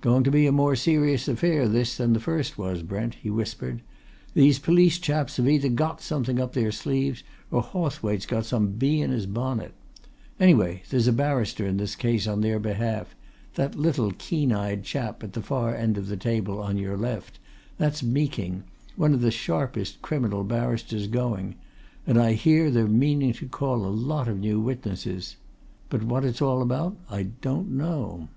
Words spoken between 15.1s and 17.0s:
at the far end of the table on your